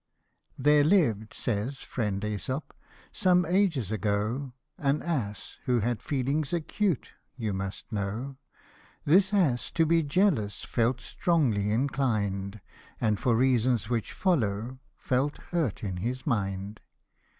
[0.57, 2.63] "THERE lived," says friend ^Esop,"
[3.23, 8.37] some ages ago, An ass who had feelings acute, you must know;
[9.05, 12.61] This ass to be jealous felt strongly inclined,
[12.99, 16.81] And for reasons which follow, felt hurt in his mind."